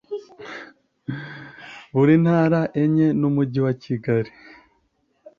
[1.93, 4.31] Buri ntara enye n’Umujyi wa Kigali